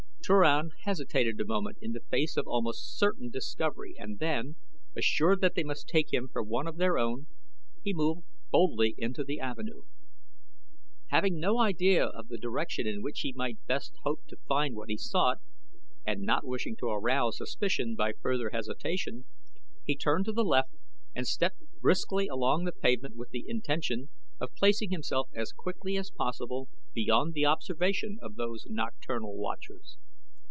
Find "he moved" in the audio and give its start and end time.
7.83-8.21